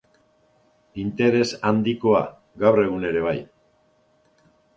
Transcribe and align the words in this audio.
Interes 1.03 1.47
handikoa, 1.71 2.23
gaur 2.65 2.81
egun 2.87 3.07
ere 3.11 3.23
bai. 3.29 3.37